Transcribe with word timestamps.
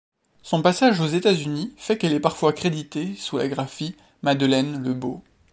Son 0.41 0.63
passage 0.63 0.99
aux 0.99 1.05
États-Unis 1.05 1.75
fait 1.77 1.95
qu'elle 1.95 2.13
est 2.13 2.19
parfois 2.19 2.53
créditée 2.53 3.13
sous 3.15 3.37
la 3.37 3.47
graphie 3.47 3.93
Madeleine 4.23 4.83
LeBeau. 4.83 5.21